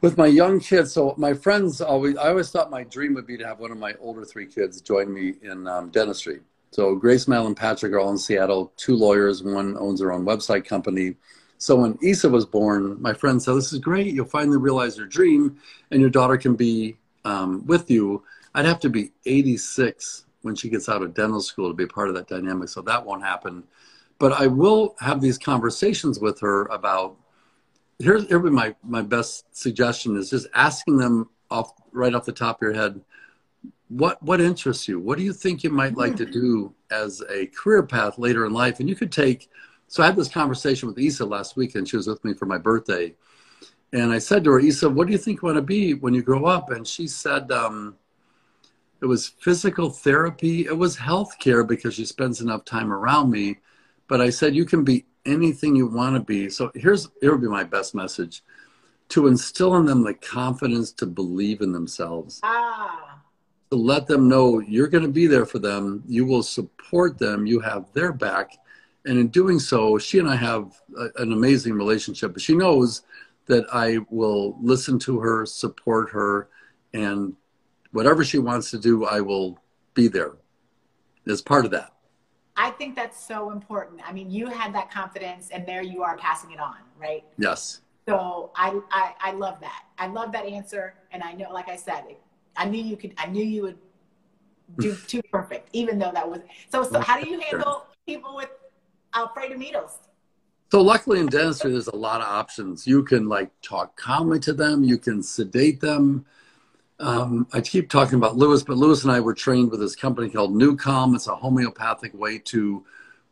[0.00, 3.38] with my young kids, so my friends always, I always thought my dream would be
[3.38, 6.40] to have one of my older three kids join me in um, dentistry.
[6.70, 10.24] So Grace, Mel, and Patrick are all in Seattle, two lawyers, one owns their own
[10.24, 11.14] website company.
[11.58, 14.12] So when Isa was born, my friend said, this is great.
[14.12, 15.58] You'll finally realize your dream
[15.90, 18.22] and your daughter can be um, with you.
[18.54, 22.08] I'd have to be 86 when she gets out of dental school to be part
[22.08, 22.68] of that dynamic.
[22.68, 23.64] So that won't happen.
[24.18, 27.16] But I will have these conversations with her about
[27.98, 32.56] here's here my, my best suggestion is just asking them off right off the top
[32.56, 33.00] of your head,
[33.88, 34.98] what what interests you?
[34.98, 38.52] What do you think you might like to do as a career path later in
[38.52, 38.80] life?
[38.80, 39.48] And you could take
[39.88, 42.46] so I had this conversation with Isa last week and she was with me for
[42.46, 43.14] my birthday.
[43.92, 46.12] And I said to her, Isa, what do you think you want to be when
[46.12, 46.70] you grow up?
[46.70, 47.96] And she said, um,
[49.00, 50.66] it was physical therapy.
[50.66, 53.58] It was healthcare because she spends enough time around me.
[54.08, 56.50] But I said, you can be anything you want to be.
[56.50, 58.42] So here's, here would be my best message
[59.10, 63.05] to instill in them the confidence to believe in themselves, Ah,
[63.70, 66.02] to let them know you're going to be there for them.
[66.06, 67.46] You will support them.
[67.46, 68.56] You have their back.
[69.04, 72.32] And in doing so, she and I have a, an amazing relationship.
[72.32, 73.02] But she knows
[73.46, 76.48] that I will listen to her, support her,
[76.92, 77.34] and
[77.92, 79.58] whatever she wants to do, I will
[79.94, 80.32] be there
[81.26, 81.92] as part of that.
[82.56, 84.00] I think that's so important.
[84.06, 87.22] I mean, you had that confidence, and there you are passing it on, right?
[87.38, 87.82] Yes.
[88.08, 89.84] So I, I, I love that.
[89.98, 92.04] I love that answer, and I know, like I said,
[92.56, 93.14] I knew you could.
[93.18, 93.78] I knew you would
[94.78, 96.40] do too perfect, even though that was.
[96.70, 98.50] So, so how do you handle people with
[99.14, 99.98] afraid of needles?
[100.72, 102.86] So luckily in dentistry, there's a lot of options.
[102.86, 104.82] You can like talk calmly to them.
[104.82, 106.26] You can sedate them.
[106.98, 110.28] Um, I keep talking about Lewis, but Lewis and I were trained with this company
[110.28, 111.14] called NuCalm.
[111.14, 112.84] It's a homeopathic way to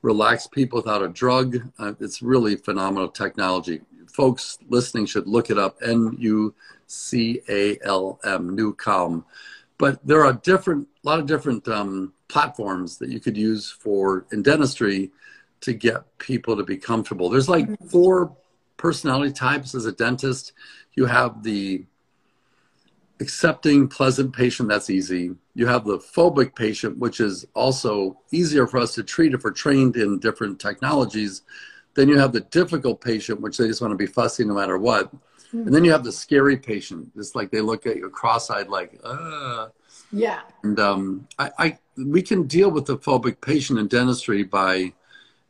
[0.03, 1.57] relax people without a drug.
[1.79, 3.81] Uh, it's really phenomenal technology.
[4.13, 5.79] Folks listening should look it up.
[5.83, 6.55] N U
[6.95, 9.25] C A L M, NuCalm.
[9.79, 14.27] But there are different, a lot of different um, platforms that you could use for
[14.33, 15.11] in dentistry
[15.63, 17.29] to get people to be comfortable.
[17.29, 18.37] There's like four
[18.77, 20.53] personality types as a dentist.
[20.95, 21.85] You have the
[23.21, 25.35] accepting, pleasant patient, that's easy.
[25.55, 29.53] You have the phobic patient, which is also easier for us to treat if we're
[29.53, 31.43] trained in different technologies.
[31.95, 34.79] Then you have the difficult patient, which they just want to be fussy no matter
[34.79, 35.13] what.
[35.55, 37.13] And then you have the scary patient.
[37.17, 39.69] It's like they look at you cross-eyed, like, uh.
[40.11, 40.41] Yeah.
[40.63, 44.93] And um, I, I, we can deal with the phobic patient in dentistry by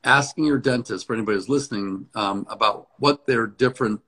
[0.04, 4.00] asking your dentist, for anybody who's listening, um, about what their different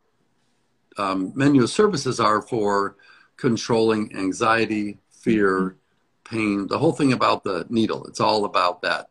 [0.98, 2.96] um, menu of services are for
[3.36, 5.76] controlling anxiety, fear,
[6.24, 8.04] pain, the whole thing about the needle.
[8.06, 9.08] It's all about that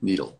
[0.00, 0.38] needle.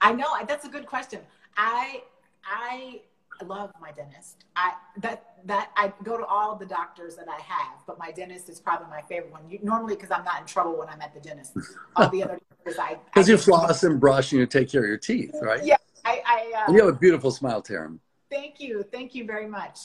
[0.00, 1.20] I know that's a good question.
[1.56, 2.02] I
[2.44, 3.00] I
[3.42, 4.44] love my dentist.
[4.56, 8.48] I that that I go to all the doctors that I have, but my dentist
[8.48, 9.48] is probably my favorite one.
[9.50, 11.56] You, normally, because I'm not in trouble when I'm at the dentist.
[11.96, 14.88] All the other doctors, I Because you floss and brush and you take care of
[14.88, 15.64] your teeth, right?
[15.64, 17.98] Yeah, I, I uh, you have a beautiful smile, Taryn.
[18.30, 18.84] Thank you.
[18.92, 19.78] Thank you very much.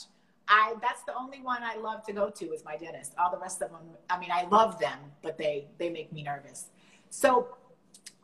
[0.48, 3.14] I that's the only one I love to go to is my dentist.
[3.18, 6.22] All the rest of them, I mean, I love them, but they they make me
[6.22, 6.66] nervous.
[7.10, 7.48] So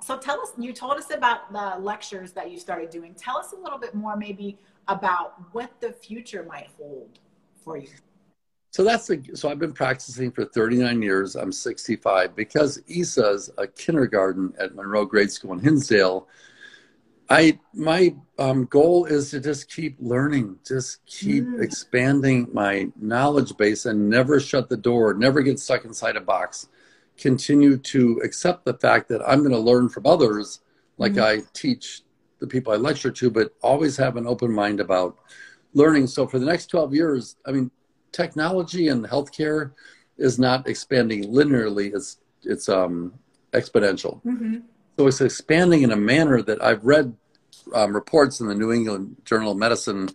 [0.02, 3.14] so tell us you told us about the lectures that you started doing.
[3.14, 4.58] Tell us a little bit more maybe
[4.88, 7.18] about what the future might hold
[7.64, 7.88] for you.
[8.72, 11.34] So that's the, so I've been practicing for 39 years.
[11.34, 16.28] I'm 65 because ESA's a kindergarten at Monroe Grade School in Hinsdale.
[17.28, 21.60] I my um, goal is to just keep learning, just keep Mm.
[21.60, 26.68] expanding my knowledge base, and never shut the door, never get stuck inside a box.
[27.16, 30.60] Continue to accept the fact that I'm going to learn from others,
[30.98, 31.22] like Mhm.
[31.22, 32.02] I teach
[32.38, 35.18] the people I lecture to, but always have an open mind about
[35.74, 36.06] learning.
[36.06, 37.70] So for the next 12 years, I mean,
[38.12, 39.72] technology and healthcare
[40.18, 43.14] is not expanding linearly; it's it's um,
[43.52, 44.22] exponential.
[44.24, 44.58] Mm-hmm.
[44.98, 47.14] So it's expanding in a manner that I've read
[47.74, 50.10] um, reports in the New England Journal of Medicine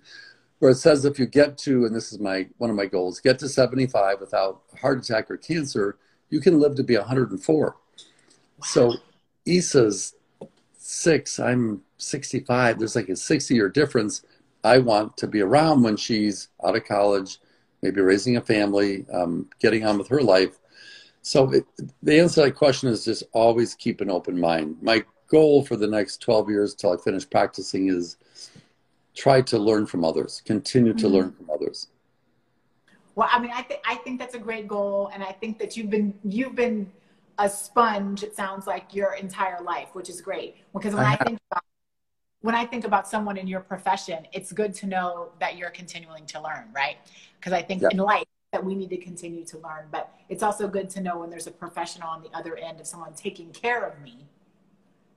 [0.61, 3.19] where it says if you get to, and this is my one of my goals,
[3.19, 5.97] get to 75 without heart attack or cancer,
[6.29, 7.75] you can live to be 104.
[8.63, 8.93] So
[9.43, 10.13] Issa's
[10.91, 12.77] six, I'm 65.
[12.77, 14.23] There's like a 60 year difference.
[14.63, 17.39] I want to be around when she's out of college,
[17.81, 20.59] maybe raising a family, um, getting on with her life.
[21.21, 21.65] So it,
[22.03, 24.77] the answer to that question is just always keep an open mind.
[24.81, 28.17] My goal for the next 12 years till I finish practicing is
[29.15, 31.11] try to learn from others, continue to Mhm.
[31.11, 31.87] learn from others.
[33.15, 35.75] Well, I mean, I think I think that's a great goal, and I think that
[35.75, 36.91] you've been you've been
[37.41, 38.23] a sponge.
[38.23, 40.57] It sounds like your entire life, which is great.
[40.73, 41.63] Because when I I, think about
[42.41, 46.25] when I think about someone in your profession, it's good to know that you're continuing
[46.27, 46.97] to learn, right?
[47.39, 47.89] Because I think Yeah.
[47.91, 51.19] in life that we need to continue to learn, but it's also good to know
[51.19, 54.27] when there's a professional on the other end of someone taking care of me.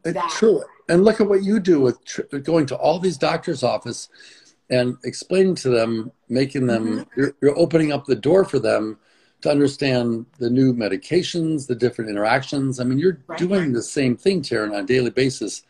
[0.04, 0.62] It's That- true.
[0.88, 4.08] And look at what you do with tr- going to all these doctors' office
[4.70, 7.20] and explaining to them, making them, Mm-hmm.
[7.20, 8.98] you're, you're opening up the door for them
[9.44, 12.80] to understand the new medications, the different interactions.
[12.80, 13.38] I mean, you're Right.
[13.38, 15.64] doing the same thing, Taryn, on a daily basis.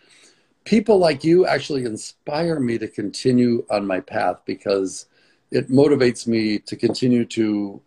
[0.62, 5.06] People like you actually inspire me to continue on my path because
[5.50, 7.82] it motivates me to continue to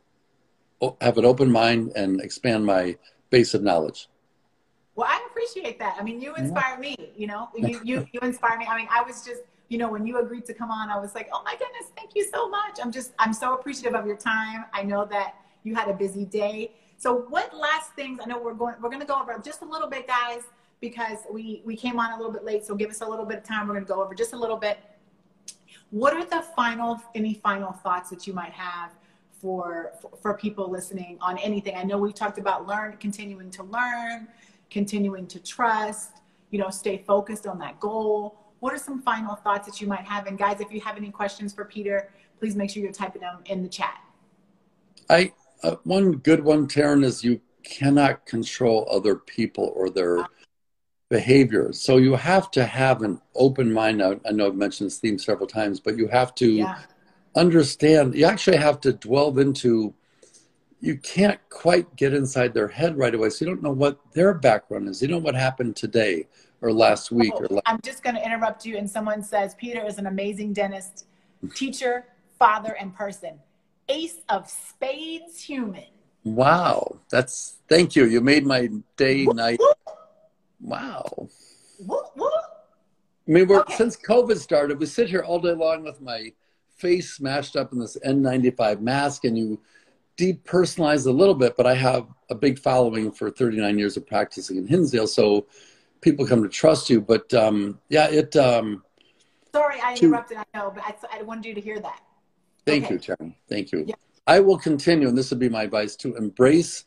[1.00, 2.98] have an open mind and expand my
[3.30, 4.10] base of knowledge.
[4.96, 5.96] Well, I appreciate that.
[5.98, 6.98] I mean, you inspire me.
[7.16, 8.66] You know, you you you inspire me.
[8.66, 11.16] I mean, I was just, you know, when you agreed to come on, I was
[11.16, 12.78] like, oh my goodness, thank you so much.
[12.84, 14.66] I'm just, I'm so appreciative of your time.
[14.74, 15.36] I know that
[15.68, 16.72] you had a busy day.
[16.98, 18.20] So, what last things?
[18.24, 20.44] I know we're going, we're going to go over just a little bit, guys,
[20.80, 22.66] because we we came on a little bit late.
[22.66, 23.68] So, give us a little bit of time.
[23.68, 24.80] We're going to go over just a little bit.
[25.92, 28.92] What are the final, any final thoughts that you might have?
[29.40, 34.28] For, for people listening on anything, I know we talked about learn, continuing to learn,
[34.72, 38.40] continuing to trust, you know, stay focused on that goal.
[38.62, 40.26] What are some final thoughts that you might have?
[40.26, 42.10] And guys, if you have any questions for Peter,
[42.40, 44.00] please make sure you're typing them in the chat.
[45.08, 45.32] I
[45.64, 50.26] uh, one good one, Taryn, is you cannot control other people or their
[51.10, 51.72] behavior.
[51.74, 54.02] So you have to have an open mind.
[54.04, 56.78] I, I know I've mentioned this theme several times, but you have to Yeah.
[57.36, 58.16] understand.
[58.16, 59.94] You actually have to delve into.
[60.80, 64.34] You can't quite get inside their head right away, so you don't know what their
[64.36, 65.02] background is.
[65.02, 66.28] You don't know what happened today
[66.62, 67.64] or last week or Oh, last.
[67.66, 68.78] I'm just going to interrupt you.
[68.78, 71.08] And someone says Peter is an amazing dentist,
[71.56, 72.06] teacher,
[72.38, 73.40] father, and person.
[73.90, 75.86] Ace of spades human.
[76.24, 77.00] Wow.
[77.10, 78.06] That's thank you.
[78.06, 79.60] You made my day, night.
[80.62, 81.30] Wow.
[81.86, 82.12] Whoop.
[82.18, 83.76] I mean, we're, Okay.
[83.76, 86.32] since COVID started, we sit here all day long with my
[86.78, 89.60] face smashed up in this N95 mask, and you
[90.18, 91.56] depersonalize a little bit.
[91.58, 95.46] But I have a big following for 39 years of practicing in Hinsdale, so
[96.02, 97.02] people come to trust you.
[97.02, 98.36] But um, yeah, it.
[98.36, 98.84] Um,
[99.54, 100.38] Sorry, I To- interrupted.
[100.38, 102.02] I know, but I, I wanted you to hear that.
[102.68, 102.94] Thank Okay.
[102.94, 103.34] you, Taryn.
[103.50, 103.86] Thank you.
[103.88, 103.96] Yeah.
[104.28, 106.86] I will continue, and this would be my advice to embrace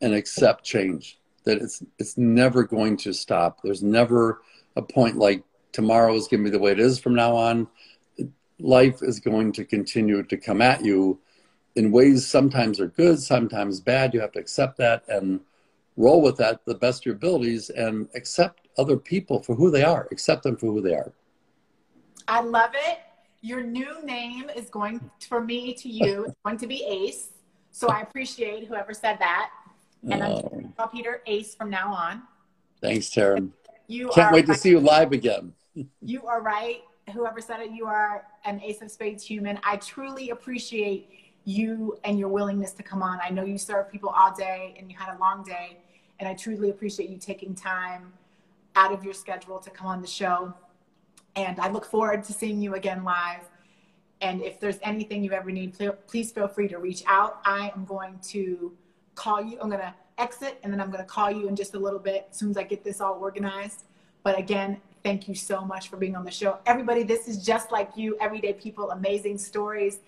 [0.00, 1.18] and accept change.
[1.44, 3.60] That it's it's never going to stop.
[3.62, 4.42] There's never
[4.76, 5.42] a point like
[5.72, 7.66] tomorrow is going to be the way it is from now on.
[8.60, 11.18] Life is going to continue to come at you
[11.74, 14.14] in ways sometimes are good, sometimes bad.
[14.14, 15.40] You have to accept that and
[15.96, 19.82] roll with that the best of your abilities and accept other people for who they
[19.82, 20.06] are.
[20.12, 21.12] Accept them for who they are.
[22.28, 22.98] I love it.
[23.44, 26.24] Your new name is going for me to you.
[26.26, 27.30] It's going to be Ace.
[27.72, 29.50] So I appreciate whoever said that.
[30.08, 32.22] And I'm Oh, going call Peter Ace from now on.
[32.80, 33.50] thanks, Taryn.
[33.88, 35.52] You Can't wait to see you live again.
[36.02, 36.82] You are right.
[37.14, 39.58] Whoever said it, you are an Ace of Spades human.
[39.64, 41.08] I truly appreciate
[41.46, 43.18] you and your willingness to come on.
[43.24, 45.78] I know you serve people all day and you had a long day.
[46.20, 48.12] And I truly appreciate you taking time
[48.76, 50.52] out of your schedule to come on the show.
[51.36, 53.48] And I look forward to seeing you again live.
[54.20, 55.76] And if there's anything you ever need,
[56.06, 57.40] please feel free to reach out.
[57.44, 58.72] I am going to
[59.14, 59.58] call you.
[59.60, 61.98] I'm going to exit and then I'm going to call you in just a little
[61.98, 63.84] bit as soon as I get this all organized.
[64.22, 66.58] But again, thank you so much for being on the show.
[66.66, 69.98] Everybody, this is just like you, everyday people, amazing stories.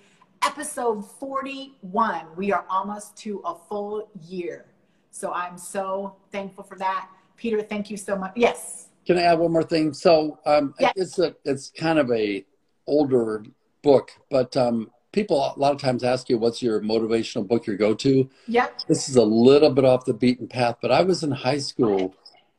[0.44, 2.26] Episode 41.
[2.36, 4.66] We are almost to a full year.
[5.10, 7.08] So I'm so thankful for that.
[7.36, 8.32] Peter, thank you so much.
[8.36, 8.88] Yes.
[9.06, 9.92] Can I add one more thing?
[9.92, 10.92] So um, Yeah.
[10.96, 12.44] it's a it's kind of a
[12.86, 13.44] older
[13.82, 17.76] book, but um, people a lot of times ask you what's your motivational book your
[17.76, 18.28] go to.
[18.48, 18.80] Yep.
[18.88, 22.14] This is a little bit off the beaten path, but I was in high school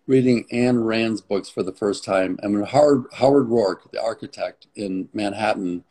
[0.07, 4.67] reading Anne Rand's books for the first time, and when Howard Howard Roark, the architect
[4.75, 5.83] in Manhattan,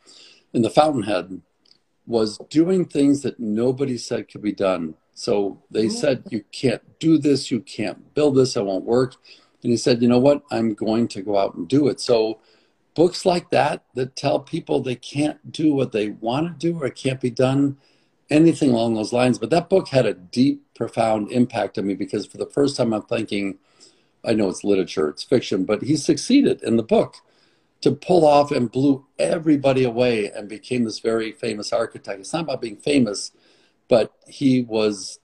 [0.53, 1.41] in the Fountainhead,
[2.07, 4.95] was doing things that nobody said could be done.
[5.13, 9.15] So they said, You can't do this, you can't build this, it won't work.
[9.65, 10.43] And he said, You know what?
[10.51, 11.99] I'm going to go out and do it.
[11.99, 12.39] So
[12.93, 16.85] books like that that tell people they can't do what they want to do or
[16.85, 17.77] it can't be done,
[18.29, 19.39] anything along those lines.
[19.39, 22.93] But that book had a deep, profound impact on me because for the first time
[22.93, 23.57] I'm thinking,
[24.23, 27.15] I know it's literature, it's fiction, but he succeeded in the book
[27.81, 32.19] to pull off and blew everybody away and became this very famous architect.
[32.19, 33.31] It's not about being famous,
[33.87, 35.19] but he was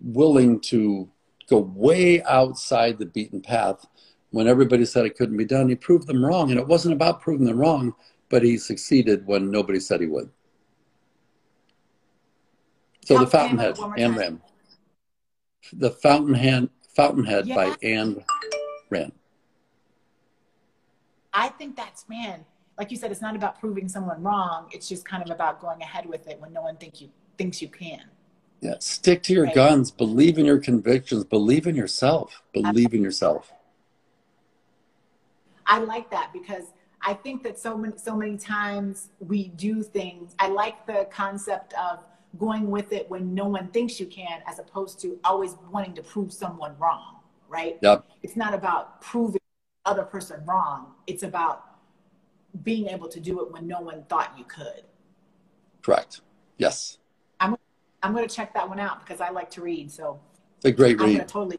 [0.00, 1.10] willing to
[1.50, 3.86] go way outside the beaten path.
[4.30, 6.50] When everybody said it couldn't be done, he proved them wrong.
[6.50, 7.94] And it wasn't about proving them wrong,
[8.28, 10.30] but he succeeded when nobody said he would.
[13.04, 14.14] So the the name of it Fountainhead, Anne.
[14.14, 14.40] Rand.
[15.72, 18.24] The Fountainhead, Fountainhead by Anne
[18.88, 19.12] Rand.
[21.32, 22.44] I think that's man,
[22.78, 24.68] like you said, it's not about proving someone wrong.
[24.72, 27.60] It's just kind of about going ahead with it when no one think you thinks
[27.60, 28.04] you can.
[28.60, 29.54] Yeah, stick to your Right.
[29.54, 29.90] guns.
[29.90, 31.24] Believe in your convictions.
[31.24, 32.42] Believe in yourself.
[32.52, 33.52] Believe in yourself.
[35.66, 40.34] I like that because I think that so many so many times we do things.
[40.38, 42.04] I like the concept of
[42.38, 46.02] going with it when no one thinks you can, as opposed to always wanting to
[46.02, 47.20] prove someone wrong.
[47.48, 47.78] Right?
[47.80, 48.04] Yep.
[48.22, 49.40] It's not about proving
[49.84, 50.94] the other person wrong.
[51.06, 51.64] It's about
[52.62, 54.82] being able to do it when no one thought you could.
[55.82, 56.20] Correct.
[56.58, 56.98] Yes.
[58.02, 59.90] I'm going to check that one out because I like to read.
[59.90, 60.20] So
[60.56, 61.16] It's a great I'm read.
[61.18, 61.58] gonna totally.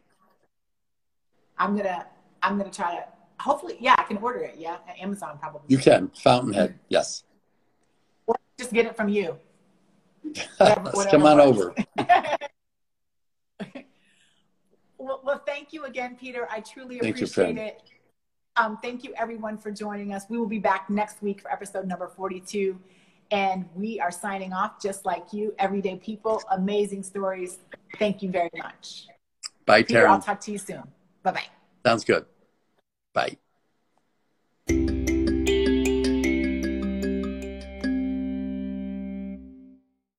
[1.58, 2.06] I'm gonna.
[2.42, 3.04] I'm gonna try to.
[3.40, 4.56] Hopefully, yeah, I can order it.
[4.58, 5.62] Yeah, at Amazon probably.
[5.68, 6.10] You can.
[6.16, 6.78] Fountainhead.
[6.88, 7.24] Yes.
[8.26, 9.38] Or just get it from you.
[10.58, 11.74] Whatever- come on over.
[14.98, 16.48] well, well, thank you again, Peter.
[16.50, 17.58] I truly Thank you, appreciate Fran.
[17.58, 17.82] it.
[18.56, 20.24] Um, thank you, everyone, for joining us.
[20.28, 22.78] We will be back next week for episode number 42.
[23.32, 27.58] And we are signing off just like you, everyday people, amazing stories.
[27.98, 29.08] Thank you very much.
[29.64, 30.82] Bye, Peter, I'll talk to you soon.
[31.22, 31.46] Bye bye.
[31.84, 32.26] Sounds good.
[33.14, 33.38] Bye.